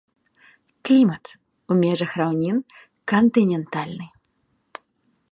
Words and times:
Клімат 0.87 1.25
у 1.35 1.73
межах 1.81 2.11
раўнін 2.21 2.57
кантынентальны. 3.13 4.07